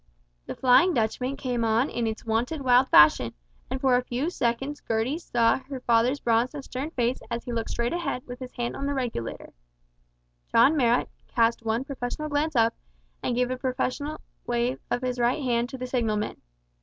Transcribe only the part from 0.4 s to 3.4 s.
The "Flying Dutchman" came on in its wonted wild fashion,